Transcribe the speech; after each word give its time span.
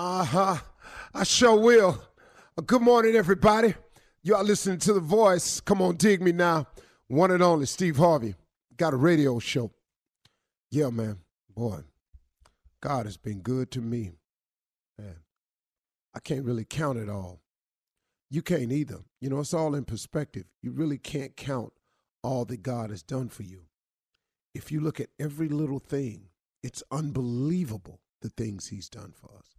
Uh 0.00 0.22
huh. 0.22 0.56
I 1.12 1.24
sure 1.24 1.58
will. 1.58 2.00
Good 2.64 2.82
morning, 2.82 3.16
everybody. 3.16 3.74
You 4.22 4.36
are 4.36 4.44
listening 4.44 4.78
to 4.78 4.92
The 4.92 5.00
Voice. 5.00 5.60
Come 5.60 5.82
on, 5.82 5.96
dig 5.96 6.22
me 6.22 6.30
now. 6.30 6.68
One 7.08 7.32
and 7.32 7.42
only 7.42 7.66
Steve 7.66 7.96
Harvey. 7.96 8.36
Got 8.76 8.94
a 8.94 8.96
radio 8.96 9.40
show. 9.40 9.72
Yeah, 10.70 10.90
man. 10.90 11.18
Boy, 11.52 11.80
God 12.80 13.06
has 13.06 13.16
been 13.16 13.40
good 13.40 13.72
to 13.72 13.80
me. 13.80 14.12
Man, 14.96 15.16
I 16.14 16.20
can't 16.20 16.44
really 16.44 16.64
count 16.64 16.96
it 16.96 17.08
all. 17.08 17.40
You 18.30 18.40
can't 18.40 18.70
either. 18.70 19.00
You 19.20 19.30
know, 19.30 19.40
it's 19.40 19.52
all 19.52 19.74
in 19.74 19.84
perspective. 19.84 20.44
You 20.62 20.70
really 20.70 20.98
can't 20.98 21.36
count 21.36 21.72
all 22.22 22.44
that 22.44 22.62
God 22.62 22.90
has 22.90 23.02
done 23.02 23.30
for 23.30 23.42
you. 23.42 23.62
If 24.54 24.70
you 24.70 24.78
look 24.78 25.00
at 25.00 25.10
every 25.18 25.48
little 25.48 25.80
thing, 25.80 26.28
it's 26.62 26.84
unbelievable 26.92 27.98
the 28.22 28.28
things 28.28 28.68
He's 28.68 28.88
done 28.88 29.12
for 29.12 29.30
us. 29.36 29.57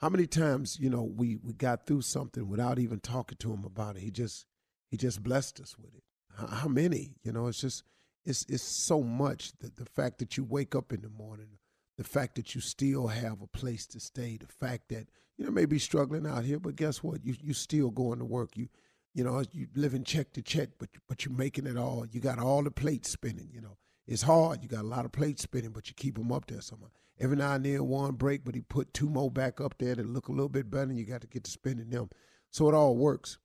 How 0.00 0.08
many 0.08 0.26
times, 0.26 0.78
you 0.80 0.88
know, 0.88 1.02
we 1.02 1.36
we 1.36 1.52
got 1.52 1.86
through 1.86 2.02
something 2.02 2.48
without 2.48 2.78
even 2.78 3.00
talking 3.00 3.36
to 3.38 3.52
him 3.52 3.64
about 3.64 3.96
it? 3.96 4.02
He 4.02 4.10
just 4.10 4.46
he 4.90 4.96
just 4.96 5.22
blessed 5.22 5.60
us 5.60 5.76
with 5.78 5.94
it. 5.94 6.02
How, 6.36 6.46
how 6.46 6.68
many? 6.68 7.16
You 7.22 7.32
know, 7.32 7.48
it's 7.48 7.60
just 7.60 7.84
it's 8.24 8.46
it's 8.48 8.62
so 8.62 9.02
much 9.02 9.52
that 9.58 9.76
the 9.76 9.84
fact 9.84 10.18
that 10.18 10.38
you 10.38 10.44
wake 10.44 10.74
up 10.74 10.92
in 10.92 11.02
the 11.02 11.10
morning, 11.10 11.58
the 11.98 12.04
fact 12.04 12.36
that 12.36 12.54
you 12.54 12.62
still 12.62 13.08
have 13.08 13.42
a 13.42 13.46
place 13.46 13.86
to 13.88 14.00
stay, 14.00 14.38
the 14.38 14.46
fact 14.46 14.88
that 14.88 15.08
you 15.36 15.44
know 15.44 15.50
maybe 15.50 15.78
struggling 15.78 16.26
out 16.26 16.44
here, 16.44 16.58
but 16.58 16.76
guess 16.76 17.02
what? 17.02 17.22
You 17.22 17.34
you 17.38 17.52
still 17.52 17.90
going 17.90 18.20
to 18.20 18.24
work. 18.24 18.56
You 18.56 18.68
you 19.12 19.22
know 19.22 19.44
you 19.52 19.66
living 19.74 20.04
check 20.04 20.32
to 20.32 20.40
check, 20.40 20.70
but 20.78 20.88
but 21.08 21.26
you're 21.26 21.34
making 21.34 21.66
it 21.66 21.76
all. 21.76 22.06
You 22.10 22.20
got 22.20 22.38
all 22.38 22.62
the 22.62 22.70
plates 22.70 23.10
spinning. 23.10 23.50
You 23.52 23.60
know 23.60 23.76
it's 24.10 24.22
hard. 24.22 24.60
You 24.60 24.68
got 24.68 24.84
a 24.84 24.88
lot 24.88 25.04
of 25.04 25.12
plates 25.12 25.44
spinning, 25.44 25.70
but 25.70 25.88
you 25.88 25.94
keep 25.94 26.16
them 26.16 26.32
up 26.32 26.46
there 26.48 26.60
somehow. 26.60 26.88
Every 27.20 27.36
now 27.36 27.54
and 27.54 27.64
then 27.64 27.86
one 27.86 28.14
break, 28.14 28.44
but 28.44 28.56
he 28.56 28.60
put 28.60 28.92
two 28.92 29.08
more 29.08 29.30
back 29.30 29.60
up 29.60 29.76
there 29.78 29.94
that 29.94 30.04
look 30.04 30.26
a 30.26 30.32
little 30.32 30.48
bit 30.48 30.68
better, 30.68 30.90
and 30.90 30.98
you 30.98 31.04
got 31.04 31.20
to 31.20 31.28
get 31.28 31.44
to 31.44 31.50
spinning 31.50 31.90
them. 31.90 32.10
So 32.50 32.68
it 32.68 32.74
all 32.74 32.96
works. 32.96 33.38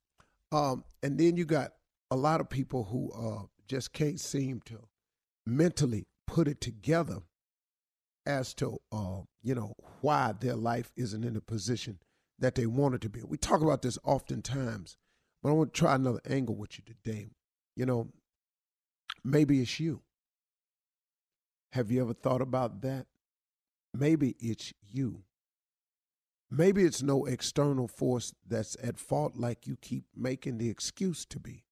Um, 0.51 0.83
and 1.03 1.19
then 1.19 1.37
you 1.37 1.45
got 1.45 1.73
a 2.09 2.15
lot 2.15 2.41
of 2.41 2.49
people 2.49 2.85
who 2.85 3.11
uh, 3.11 3.43
just 3.67 3.93
can't 3.93 4.19
seem 4.19 4.59
to 4.65 4.79
mentally 5.45 6.07
put 6.25 6.47
it 6.47 6.61
together 6.61 7.19
as 8.25 8.55
to 8.55 8.77
uh, 8.91 9.19
you 9.43 9.53
know 9.53 9.75
why 10.01 10.33
their 10.39 10.55
life 10.55 10.91
isn't 10.95 11.23
in 11.23 11.35
the 11.35 11.41
position 11.41 11.99
that 12.39 12.55
they 12.55 12.65
wanted 12.65 13.03
to 13.03 13.09
be. 13.09 13.21
We 13.23 13.37
talk 13.37 13.61
about 13.61 13.83
this 13.83 13.99
oftentimes, 14.03 14.97
but 15.43 15.49
I 15.49 15.51
want 15.51 15.75
to 15.75 15.79
try 15.79 15.93
another 15.93 16.21
angle 16.27 16.55
with 16.55 16.79
you 16.79 16.83
today. 16.85 17.27
You 17.75 17.85
know, 17.85 18.07
maybe 19.23 19.61
it's 19.61 19.79
you. 19.79 20.01
Have 21.75 21.91
you 21.91 22.01
ever 22.01 22.13
thought 22.13 22.41
about 22.41 22.81
that? 22.83 23.05
Maybe 23.93 24.37
it's 24.39 24.73
you. 24.93 25.23
Maybe 26.49 26.85
it's 26.85 27.03
no 27.03 27.25
external 27.25 27.89
force 27.89 28.33
that's 28.47 28.77
at 28.81 28.97
fault 28.97 29.35
like 29.35 29.67
you 29.67 29.75
keep 29.81 30.05
making 30.15 30.57
the 30.57 30.69
excuse 30.69 31.25
to 31.25 31.37
be. 31.37 31.65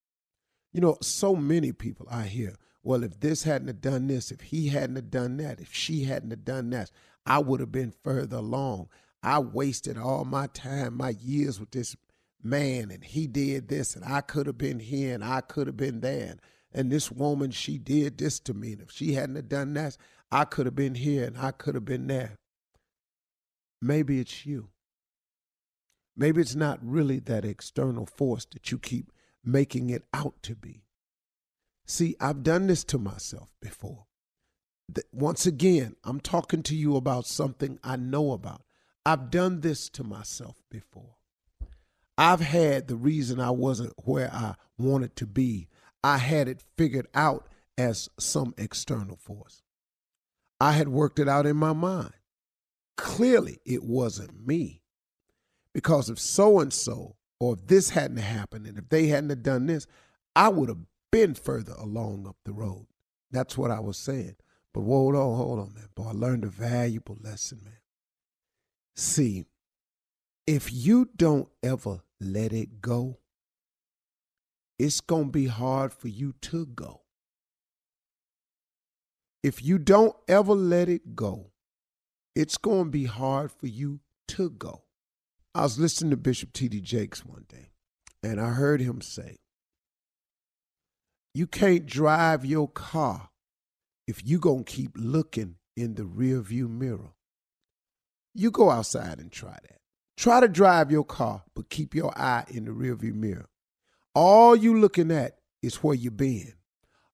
You 0.73 0.81
know, 0.81 0.97
so 1.01 1.37
many 1.37 1.71
people 1.71 2.05
I 2.11 2.23
hear, 2.23 2.55
well, 2.83 3.01
if 3.01 3.21
this 3.21 3.43
hadn't 3.43 3.69
have 3.69 3.79
done 3.79 4.07
this, 4.07 4.29
if 4.29 4.41
he 4.41 4.67
hadn't 4.67 4.97
have 4.97 5.09
done 5.09 5.37
that, 5.37 5.61
if 5.61 5.73
she 5.73 6.03
hadn't 6.03 6.31
have 6.31 6.43
done 6.43 6.69
that, 6.71 6.91
I 7.25 7.39
would 7.39 7.61
have 7.61 7.71
been 7.71 7.93
further 8.03 8.37
along. 8.37 8.89
I 9.23 9.39
wasted 9.39 9.97
all 9.97 10.25
my 10.25 10.47
time, 10.47 10.97
my 10.97 11.11
years 11.11 11.61
with 11.61 11.71
this 11.71 11.95
man, 12.43 12.91
and 12.91 13.05
he 13.05 13.25
did 13.25 13.69
this, 13.69 13.95
and 13.95 14.03
I 14.03 14.19
could 14.19 14.47
have 14.47 14.57
been 14.57 14.79
here, 14.79 15.13
and 15.13 15.23
I 15.23 15.39
could 15.39 15.67
have 15.67 15.77
been 15.77 16.01
there. 16.01 16.31
And 16.31 16.41
this 16.73 17.11
woman, 17.11 17.51
she 17.51 17.77
did 17.77 18.17
this 18.17 18.39
to 18.41 18.53
me. 18.53 18.73
And 18.73 18.81
if 18.81 18.91
she 18.91 19.13
hadn't 19.13 19.35
have 19.35 19.49
done 19.49 19.73
that, 19.75 19.97
I 20.31 20.45
could 20.45 20.65
have 20.65 20.75
been 20.75 20.95
here 20.95 21.25
and 21.25 21.37
I 21.37 21.51
could 21.51 21.75
have 21.75 21.85
been 21.85 22.07
there. 22.07 22.37
Maybe 23.81 24.19
it's 24.19 24.45
you. 24.45 24.69
Maybe 26.15 26.41
it's 26.41 26.55
not 26.55 26.79
really 26.81 27.19
that 27.19 27.45
external 27.45 28.05
force 28.05 28.45
that 28.53 28.71
you 28.71 28.79
keep 28.79 29.11
making 29.43 29.89
it 29.89 30.03
out 30.13 30.35
to 30.43 30.55
be. 30.55 30.83
See, 31.85 32.15
I've 32.19 32.43
done 32.43 32.67
this 32.67 32.83
to 32.85 32.97
myself 32.97 33.49
before. 33.61 34.05
Once 35.11 35.45
again, 35.45 35.95
I'm 36.03 36.19
talking 36.19 36.63
to 36.63 36.75
you 36.75 36.95
about 36.95 37.25
something 37.25 37.79
I 37.83 37.95
know 37.95 38.31
about. 38.31 38.63
I've 39.05 39.29
done 39.31 39.61
this 39.61 39.89
to 39.89 40.03
myself 40.03 40.61
before. 40.69 41.15
I've 42.17 42.41
had 42.41 42.87
the 42.87 42.95
reason 42.95 43.39
I 43.39 43.49
wasn't 43.49 43.93
where 44.05 44.31
I 44.31 44.55
wanted 44.77 45.15
to 45.17 45.25
be. 45.25 45.67
I 46.03 46.17
had 46.17 46.47
it 46.47 46.63
figured 46.77 47.07
out 47.15 47.47
as 47.77 48.09
some 48.19 48.53
external 48.57 49.15
force. 49.17 49.63
I 50.59 50.73
had 50.73 50.89
worked 50.89 51.19
it 51.19 51.29
out 51.29 51.45
in 51.45 51.57
my 51.57 51.73
mind. 51.73 52.13
clearly 52.97 53.59
it 53.65 53.83
wasn't 53.83 54.45
me. 54.47 54.81
Because 55.73 56.09
if 56.09 56.19
so 56.19 56.59
and 56.59 56.71
so, 56.71 57.15
or 57.39 57.53
if 57.55 57.67
this 57.67 57.91
hadn't 57.91 58.17
happened, 58.17 58.67
and 58.67 58.77
if 58.77 58.89
they 58.89 59.07
hadn't 59.07 59.43
done 59.43 59.65
this, 59.65 59.87
I 60.35 60.49
would 60.49 60.69
have 60.69 60.79
been 61.11 61.33
further 61.33 61.73
along 61.77 62.27
up 62.27 62.37
the 62.45 62.53
road. 62.53 62.87
That's 63.31 63.57
what 63.57 63.71
I 63.71 63.79
was 63.79 63.97
saying. 63.97 64.35
But 64.73 64.81
hold 64.81 65.15
on, 65.15 65.35
hold 65.37 65.59
on, 65.59 65.73
man. 65.73 65.89
Boy, 65.95 66.09
I 66.09 66.11
learned 66.11 66.43
a 66.45 66.49
valuable 66.49 67.17
lesson, 67.21 67.61
man. 67.63 67.73
See, 68.95 69.45
if 70.45 70.71
you 70.71 71.09
don't 71.15 71.49
ever 71.63 72.01
let 72.19 72.53
it 72.53 72.81
go, 72.81 73.19
it's 74.83 74.99
going 74.99 75.27
to 75.27 75.31
be 75.31 75.47
hard 75.47 75.93
for 75.93 76.09
you 76.09 76.33
to 76.41 76.65
go. 76.65 77.03
If 79.41 79.63
you 79.63 79.77
don't 79.77 80.13
ever 80.27 80.53
let 80.53 80.89
it 80.89 81.15
go, 81.15 81.51
it's 82.35 82.57
going 82.57 82.85
to 82.85 82.89
be 82.89 83.05
hard 83.05 83.49
for 83.49 83.67
you 83.67 84.01
to 84.29 84.49
go. 84.49 84.83
I 85.55 85.61
was 85.61 85.79
listening 85.79 86.11
to 86.11 86.17
Bishop 86.17 86.51
T.D. 86.51 86.81
Jakes 86.81 87.25
one 87.25 87.45
day, 87.47 87.69
and 88.21 88.41
I 88.41 88.49
heard 88.49 88.81
him 88.81 88.99
say, 88.99 89.37
You 91.33 91.47
can't 91.47 91.85
drive 91.85 92.43
your 92.43 92.67
car 92.67 93.29
if 94.05 94.25
you 94.25 94.37
going 94.37 94.65
to 94.65 94.73
keep 94.73 94.91
looking 94.95 95.55
in 95.77 95.95
the 95.95 96.03
rearview 96.03 96.69
mirror. 96.69 97.13
You 98.35 98.51
go 98.51 98.69
outside 98.69 99.19
and 99.19 99.31
try 99.31 99.57
that. 99.61 99.79
Try 100.17 100.41
to 100.41 100.49
drive 100.49 100.91
your 100.91 101.05
car, 101.05 101.43
but 101.55 101.69
keep 101.69 101.95
your 101.95 102.11
eye 102.17 102.43
in 102.49 102.65
the 102.65 102.71
rearview 102.71 103.13
mirror. 103.13 103.47
All 104.15 104.55
you 104.55 104.79
looking 104.79 105.11
at 105.11 105.37
is 105.61 105.77
where 105.77 105.95
you 105.95 106.11
been. 106.11 106.53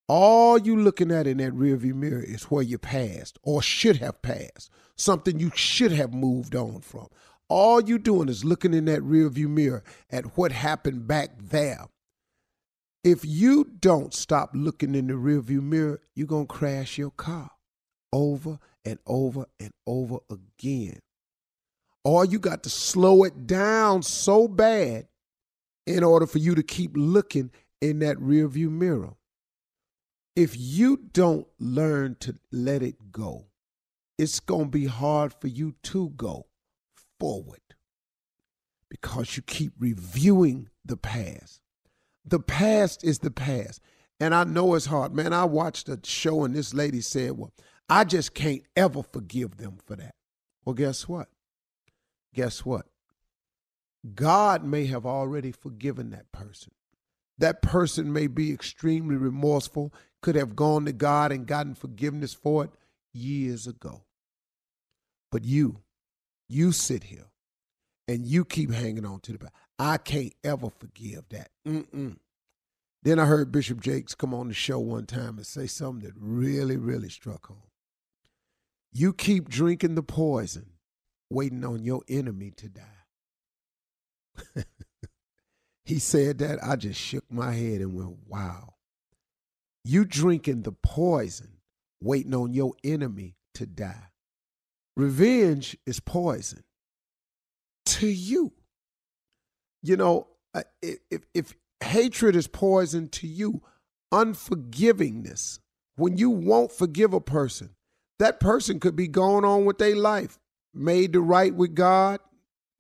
All 0.08 0.58
you 0.58 0.76
looking 0.76 1.12
at 1.12 1.28
in 1.28 1.38
that 1.38 1.54
rearview 1.54 1.94
mirror 1.94 2.24
is 2.24 2.46
where 2.46 2.64
you 2.64 2.78
passed 2.78 3.38
or 3.44 3.62
should 3.62 3.98
have 3.98 4.22
passed, 4.22 4.72
something 4.96 5.40
you 5.40 5.52
should 5.54 5.92
have 5.92 6.14
moved 6.14 6.56
on 6.56 6.82
from. 6.82 7.08
All 7.48 7.80
you 7.82 8.00
doing 8.00 8.28
is 8.28 8.44
looking 8.44 8.74
in 8.74 8.86
that 8.86 9.02
rearview 9.02 9.48
mirror 9.48 9.84
at 10.10 10.38
what 10.38 10.52
happened 10.52 11.08
back 11.08 11.30
there. 11.40 11.86
If 13.04 13.24
you 13.24 13.66
don't 13.80 14.14
stop 14.14 14.52
looking 14.54 14.94
in 14.94 15.08
the 15.08 15.14
rearview 15.14 15.62
mirror, 15.62 16.02
you're 16.16 16.28
going 16.28 16.48
to 16.48 16.54
crash 16.54 16.98
your 16.98 17.12
car 17.12 17.52
over 18.12 18.60
and 18.84 19.00
over 19.06 19.46
and 19.60 19.72
over 19.88 20.18
again. 20.30 21.00
Or 22.04 22.26
you 22.26 22.40
got 22.40 22.64
to 22.64 22.70
slow 22.70 23.24
it 23.24 23.48
down 23.48 24.04
so 24.04 24.48
bad 24.48 25.08
in 25.90 26.04
order 26.04 26.28
for 26.28 26.38
you 26.38 26.54
to 26.54 26.62
keep 26.62 26.92
looking 26.96 27.50
in 27.82 27.98
that 28.00 28.18
rearview 28.18 28.70
mirror. 28.70 29.16
If 30.36 30.56
you 30.56 30.98
don't 31.14 31.48
learn 31.60 32.16
to 32.20 32.38
let 32.52 32.84
it 32.84 33.12
go, 33.12 33.48
it's 34.18 34.40
going 34.40 34.66
to 34.66 34.70
be 34.70 34.86
hard 34.86 35.34
for 35.34 35.48
you 35.48 35.74
to 35.84 36.10
go 36.10 36.46
forward 37.20 37.62
because 38.88 39.36
you 39.36 39.42
keep 39.42 39.74
reviewing 39.80 40.70
the 40.86 40.96
past. 40.96 41.60
The 42.24 42.40
past 42.40 43.04
is 43.04 43.20
the 43.20 43.32
past. 43.32 43.82
And 44.20 44.36
I 44.36 44.44
know 44.44 44.76
it's 44.76 44.86
hard. 44.86 45.16
Man, 45.16 45.34
I 45.34 45.46
watched 45.46 45.90
a 45.90 46.00
show 46.04 46.44
and 46.44 46.54
this 46.54 46.74
lady 46.74 47.02
said, 47.02 47.32
Well, 47.32 47.52
I 47.90 48.04
just 48.04 48.36
can't 48.36 48.62
ever 48.76 49.02
forgive 49.02 49.58
them 49.58 49.78
for 49.86 49.96
that. 49.96 50.14
Well, 50.64 50.76
guess 50.76 51.08
what? 51.08 51.30
Guess 52.36 52.64
what? 52.64 52.86
God 54.16 54.64
may 54.64 54.86
have 54.86 55.06
already 55.06 55.52
forgiven 55.52 56.12
that 56.12 56.32
person. 56.32 56.72
That 57.38 57.62
person 57.62 58.12
may 58.12 58.28
be 58.28 58.52
extremely 58.52 59.16
remorseful, 59.16 59.94
could 60.22 60.36
have 60.36 60.56
gone 60.56 60.86
to 60.86 60.92
God 60.92 61.32
and 61.32 61.46
gotten 61.46 61.74
forgiveness 61.74 62.34
for 62.34 62.66
it 62.66 62.72
years 63.14 63.68
ago. 63.68 64.04
But 65.32 65.46
you, 65.46 65.82
you 66.48 66.72
sit 66.72 67.06
here 67.06 67.28
and 68.08 68.26
you 68.26 68.44
keep 68.44 68.72
hanging 68.72 69.06
on 69.06 69.20
to 69.22 69.34
the 69.34 69.40
past. 69.40 69.54
I 69.78 69.98
can't 69.98 70.34
ever 70.44 70.70
forgive 70.70 71.30
that. 71.30 71.50
Mm-mm. 71.66 72.18
Then 73.04 73.20
I 73.20 73.26
heard 73.26 73.52
Bishop 73.52 73.80
Jakes 73.80 74.16
come 74.16 74.34
on 74.34 74.50
the 74.50 74.54
show 74.54 74.80
one 74.80 75.06
time 75.06 75.38
and 75.38 75.46
say 75.46 75.68
something 75.68 76.06
that 76.06 76.16
really, 76.18 76.76
really 76.76 77.10
struck 77.10 77.48
home. 77.48 77.64
You 78.92 79.14
keep 79.14 79.48
drinking 79.48 79.96
the 79.96 80.04
poison, 80.04 80.72
waiting 81.30 81.64
on 81.64 81.86
your 81.86 82.02
enemy 82.10 82.52
to 82.58 82.68
die. 82.68 82.99
he 85.86 86.00
said 86.00 86.40
that. 86.40 86.60
I 86.64 86.76
just 86.76 87.00
shook 87.00 87.26
my 87.32 87.52
head 87.54 87.82
and 87.82 87.96
went, 87.96 88.18
wow. 88.28 88.76
You 89.84 90.06
drinking 90.06 90.64
the 90.64 90.72
poison, 90.72 91.58
waiting 92.02 92.36
on 92.36 92.54
your 92.54 92.74
enemy 92.84 93.36
to 93.56 93.66
die. 93.66 94.10
Revenge 94.96 95.78
is 95.86 96.00
poison 96.00 96.64
to 97.86 98.08
you. 98.08 98.54
You 99.82 99.98
know, 99.98 100.28
uh, 100.54 100.64
if, 100.82 101.22
if 101.34 101.56
hatred 101.82 102.36
is 102.36 102.48
poison 102.48 103.08
to 103.10 103.28
you, 103.28 103.62
unforgivingness, 104.12 105.60
when 105.96 106.18
you 106.18 106.30
won't 106.30 106.72
forgive 106.72 107.14
a 107.14 107.22
person, 107.22 107.76
that 108.20 108.40
person 108.40 108.80
could 108.80 108.96
be 108.96 109.08
going 109.08 109.46
on 109.46 109.66
with 109.66 109.78
their 109.78 109.96
life, 109.96 110.40
made 110.74 111.14
to 111.14 111.22
right 111.22 111.54
with 111.54 111.76
God, 111.76 112.20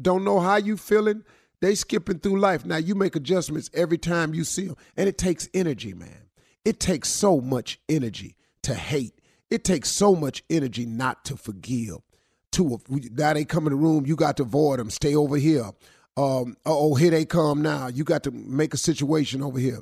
don't 0.02 0.24
know 0.24 0.40
how 0.40 0.58
you 0.58 0.78
feeling, 0.78 1.24
they 1.62 1.76
skipping 1.76 2.20
through 2.20 2.40
life. 2.40 2.66
Now 2.66 2.78
you 2.78 2.96
make 2.96 3.16
adjustments 3.16 3.70
every 3.74 3.98
time 3.98 4.34
you 4.34 4.44
see 4.44 4.68
them, 4.68 4.78
and 4.98 5.10
it 5.10 5.18
takes 5.18 5.50
energy, 5.54 5.94
man. 5.94 6.30
It 6.66 6.80
takes 6.80 7.10
so 7.10 7.42
much 7.42 7.80
energy 7.90 8.36
to 8.64 8.76
hate. 8.76 9.20
It 9.50 9.64
takes 9.64 9.90
so 9.90 10.16
much 10.16 10.44
energy 10.50 10.86
not 10.86 11.26
to 11.26 11.38
forgive 11.38 11.98
to 12.52 12.80
now 13.14 13.34
they 13.34 13.46
come 13.46 13.68
in 13.68 13.74
the 13.74 13.78
room. 13.78 14.06
You 14.06 14.16
got 14.16 14.38
to 14.38 14.44
avoid 14.44 14.80
them. 14.80 14.90
Stay 14.90 15.16
over 15.16 15.38
here. 15.38 15.72
Um, 16.18 16.58
oh, 16.66 16.96
here 16.96 17.12
they 17.12 17.26
come 17.26 17.62
now. 17.62 17.88
You 17.88 18.04
got 18.04 18.24
to 18.24 18.32
make 18.32 18.74
a 18.74 18.78
situation 18.78 19.42
over 19.42 19.60
here. 19.60 19.80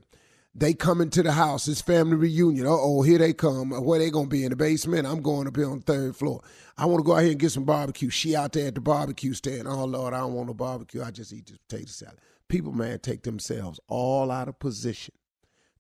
They 0.60 0.74
come 0.74 1.02
into 1.02 1.22
the 1.22 1.34
house. 1.34 1.68
It's 1.68 1.82
family 1.82 2.16
reunion. 2.16 2.66
oh, 2.68 3.04
here 3.04 3.20
they 3.20 3.32
come. 3.32 3.72
Uh, 3.72 3.80
where 3.80 4.00
they 4.00 4.10
gonna 4.10 4.28
be 4.28 4.44
in 4.44 4.50
the 4.50 4.56
basement? 4.56 5.06
I'm 5.06 5.22
going 5.22 5.48
up 5.48 5.56
here 5.56 5.70
on 5.70 5.78
the 5.78 5.84
third 5.84 6.16
floor. 6.16 6.42
I 6.80 6.88
want 6.88 7.00
to 7.00 7.04
go 7.04 7.16
out 7.16 7.22
here 7.22 7.32
and 7.32 7.40
get 7.40 7.52
some 7.52 7.64
barbecue. 7.64 8.10
She 8.10 8.36
out 8.36 8.54
there 8.54 8.70
at 8.70 8.76
the 8.76 8.82
barbecue 8.82 9.34
stand. 9.34 9.68
Oh 9.68 9.86
Lord, 9.86 10.16
I 10.16 10.20
don't 10.20 10.34
want 10.34 10.48
no 10.48 10.56
barbecue. 10.56 11.04
I 11.04 11.12
just 11.12 11.32
eat 11.32 11.46
this 11.46 11.60
potato 11.60 11.86
salad. 11.86 12.20
People, 12.48 12.72
man, 12.72 12.98
take 12.98 13.22
themselves 13.22 13.80
all 13.88 14.32
out 14.32 14.48
of 14.48 14.58
position, 14.58 15.14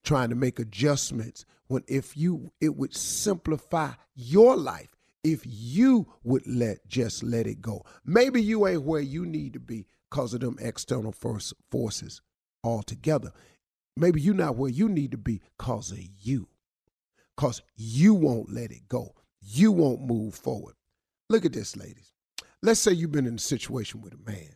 trying 0.03 0.29
to 0.29 0.35
make 0.35 0.59
adjustments. 0.59 1.43
When 1.65 1.83
if 1.87 2.15
you, 2.15 2.51
it 2.61 2.75
would 2.75 2.95
simplify 2.95 3.93
your 4.13 4.55
life 4.55 4.95
if 5.23 5.41
you 5.43 6.07
would 6.23 6.45
let 6.45 6.87
just 6.87 7.23
let 7.23 7.47
it 7.47 7.61
go. 7.61 7.83
Maybe 8.05 8.43
you 8.43 8.67
ain't 8.67 8.83
where 8.83 9.01
you 9.01 9.25
need 9.25 9.53
to 9.53 9.59
be 9.59 9.87
because 10.09 10.35
of 10.35 10.41
them 10.41 10.57
external 10.61 11.11
force, 11.11 11.51
forces 11.71 12.21
altogether. 12.63 13.31
Maybe 13.97 14.21
you're 14.21 14.33
not 14.33 14.55
where 14.55 14.69
you 14.69 14.89
need 14.89 15.11
to 15.11 15.17
be 15.17 15.41
because 15.57 15.91
of 15.91 15.99
you. 16.19 16.47
Because 17.35 17.61
you 17.75 18.13
won't 18.13 18.51
let 18.51 18.71
it 18.71 18.87
go. 18.87 19.13
You 19.41 19.71
won't 19.71 20.01
move 20.01 20.35
forward. 20.35 20.75
Look 21.29 21.45
at 21.45 21.53
this, 21.53 21.75
ladies. 21.75 22.13
Let's 22.61 22.79
say 22.79 22.91
you've 22.91 23.11
been 23.11 23.27
in 23.27 23.35
a 23.35 23.39
situation 23.39 24.01
with 24.01 24.13
a 24.13 24.29
man 24.29 24.55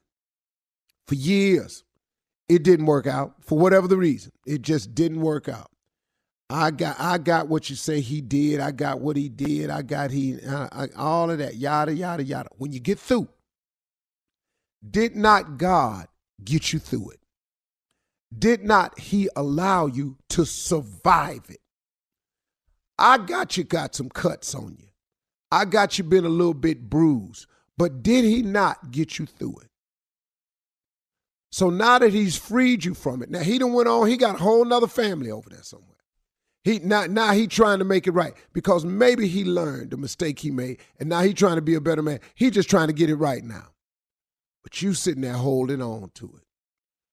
for 1.08 1.16
years. 1.16 1.84
It 2.50 2.64
didn't 2.64 2.88
work 2.88 3.08
out 3.08 3.36
for 3.42 3.58
whatever 3.58 3.88
the 3.88 3.98
reason. 3.98 4.32
It 4.46 4.62
just 4.62 4.96
didn't 4.96 5.22
work 5.22 5.48
out. 5.48 5.70
I 6.50 6.72
got 6.72 7.00
I 7.00 7.18
got 7.18 7.48
what 7.48 7.70
you 7.70 7.78
say 7.78 8.02
he 8.02 8.20
did. 8.20 8.60
I 8.60 8.72
got 8.72 9.00
what 9.00 9.16
he 9.16 9.30
did. 9.30 9.70
I 9.70 9.84
got 9.84 10.12
he 10.12 10.38
uh, 10.46 10.68
I, 10.72 10.88
all 10.98 11.32
of 11.32 11.38
that 11.38 11.56
yada 11.56 11.94
yada 11.94 12.24
yada. 12.24 12.50
When 12.58 12.74
you 12.74 12.82
get 12.82 13.00
through, 13.00 13.30
did 14.90 15.16
not 15.16 15.58
God 15.58 16.08
get 16.44 16.74
you 16.74 16.80
through 16.80 17.12
it? 17.12 17.21
Did 18.38 18.64
not 18.64 18.98
he 18.98 19.30
allow 19.36 19.88
you 19.88 20.18
to 20.30 20.46
survive 20.46 21.46
it? 21.50 21.60
I 22.98 23.18
got 23.18 23.58
you 23.58 23.64
got 23.64 23.96
some 23.96 24.10
cuts 24.10 24.56
on 24.56 24.78
you. 24.80 24.88
I 25.52 25.66
got 25.66 25.98
you 25.98 26.04
been 26.04 26.24
a 26.24 26.30
little 26.30 26.54
bit 26.54 26.90
bruised, 26.90 27.48
but 27.78 28.04
did 28.04 28.24
he 28.24 28.42
not 28.42 28.92
get 28.92 29.20
you 29.20 29.26
through 29.26 29.58
it? 29.64 29.68
So 31.52 31.70
now 31.70 32.00
that 32.00 32.14
he's 32.14 32.38
freed 32.38 32.86
you 32.86 32.94
from 32.94 33.22
it, 33.22 33.30
now 33.30 33.40
he 33.40 33.58
done 33.58 33.74
went 33.74 33.90
on, 33.90 34.08
he 34.08 34.16
got 34.16 34.36
a 34.36 34.38
whole 34.38 34.64
nother 34.64 34.88
family 34.88 35.30
over 35.30 35.50
there 35.50 35.64
somewhere. 35.64 35.88
He 36.64 36.80
now 36.80 37.08
now 37.08 37.34
he 37.34 37.48
trying 37.48 37.80
to 37.80 37.86
make 37.86 38.08
it 38.08 38.12
right 38.12 38.34
because 38.54 38.86
maybe 38.86 39.28
he 39.28 39.44
learned 39.44 39.92
the 39.92 39.98
mistake 39.98 40.40
he 40.40 40.52
made 40.52 40.78
and 41.00 41.10
now 41.10 41.22
he 41.22 41.34
trying 41.34 41.56
to 41.56 41.62
be 41.62 41.74
a 41.74 41.82
better 41.82 42.04
man. 42.04 42.20
He 42.36 42.52
just 42.52 42.70
trying 42.70 42.88
to 42.88 42.94
get 42.94 43.10
it 43.10 43.16
right 43.16 43.44
now. 43.44 43.70
But 44.64 44.82
you 44.82 44.94
sitting 44.94 45.22
there 45.22 45.34
holding 45.34 45.82
on 45.82 46.12
to 46.16 46.26
it. 46.38 46.44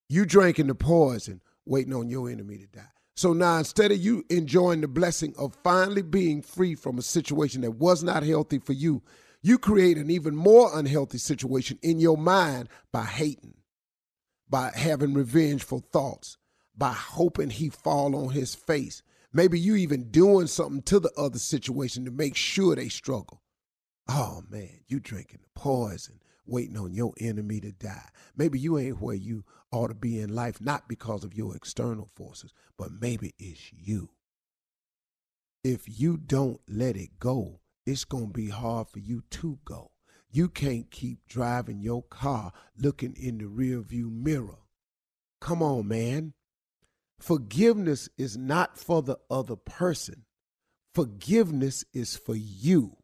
You 0.09 0.25
drinking 0.25 0.69
the 0.69 0.75
poison, 0.75 1.41
waiting 1.67 1.95
on 1.95 2.09
your 2.09 2.31
enemy 2.31 2.59
to 2.59 2.67
die. 2.67 2.89
So 3.17 3.33
now 3.33 3.59
instead 3.59 3.91
of 3.91 3.99
you 3.99 4.25
enjoying 4.31 4.81
the 4.81 4.89
blessing 4.89 5.35
of 5.39 5.57
finally 5.65 6.03
being 6.03 6.41
free 6.41 6.75
from 6.75 6.99
a 6.99 7.03
situation 7.03 7.63
that 7.63 7.73
was 7.73 8.03
not 8.03 8.23
healthy 8.23 8.59
for 8.59 8.73
you, 8.73 9.03
you 9.43 9.59
create 9.59 9.99
an 9.99 10.11
even 10.11 10.37
more 10.37 10.71
unhealthy 10.77 11.19
situation 11.19 11.79
in 11.83 12.01
your 12.01 12.17
mind 12.17 12.69
by 12.93 13.05
hating, 13.05 13.55
by 14.49 14.71
having 14.75 15.15
revengeful 15.15 15.85
thoughts, 15.93 16.39
by 16.77 16.93
hoping 16.93 17.51
he 17.51 17.69
fall 17.69 18.15
on 18.15 18.31
his 18.31 18.55
face 18.55 19.03
Maybe 19.33 19.61
you 19.61 19.77
even 19.77 20.11
doing 20.11 20.47
something 20.47 20.83
to 20.83 21.01
the 21.01 21.13
other 21.17 21.39
situation 21.39 22.05
to 22.05 22.11
make 22.11 22.35
sure 22.35 22.75
they 22.75 22.89
struggle. 22.89 23.43
Oh 24.09 24.43
man, 24.49 24.81
you 24.87 25.01
drinking 25.01 25.41
the 25.43 25.61
poison, 25.61 26.21
waiting 26.47 26.79
on 26.79 26.95
your 26.95 27.13
enemy 27.21 27.61
to 27.61 27.73
die. 27.73 28.09
Maybe 28.37 28.59
you 28.59 28.79
ain't 28.79 29.03
where 29.03 29.15
you 29.15 29.45
ought 29.71 29.89
to 29.89 29.95
be 29.95 30.21
in 30.21 30.35
life, 30.35 30.61
not 30.61 30.89
because 30.89 31.25
of 31.25 31.35
your 31.35 31.55
external 31.55 32.09
forces, 32.15 32.53
but 32.77 32.93
maybe 32.93 33.35
it's 33.39 33.73
you. 33.73 34.11
If 35.65 36.01
you 36.01 36.17
don't 36.17 36.61
let 36.69 36.97
it 36.97 37.19
go, 37.19 37.61
it's 37.85 38.05
going 38.05 38.29
to 38.29 38.33
be 38.33 38.49
hard 38.49 38.89
for 38.89 38.99
you 38.99 39.23
to 39.31 39.59
go. 39.65 39.91
You 40.31 40.49
can't 40.49 40.91
keep 40.91 41.27
driving 41.27 41.81
your 41.81 42.03
car 42.03 42.53
looking 42.77 43.15
in 43.15 43.39
the 43.39 43.45
rearview 43.45 44.11
mirror. 44.11 44.59
Come 45.41 45.63
on, 45.63 45.89
man. 45.89 46.35
Forgiveness 47.19 48.09
is 48.17 48.37
not 48.37 48.79
for 48.79 49.03
the 49.03 49.19
other 49.31 49.57
person. 49.57 50.25
Forgiveness 50.95 51.85
is 51.93 52.17
for 52.17 52.37
you. 52.37 52.97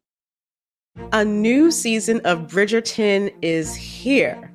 A 1.11 1.25
new 1.25 1.71
season 1.71 2.21
of 2.23 2.47
Bridgerton 2.47 3.33
is 3.41 3.75
here. 3.75 4.54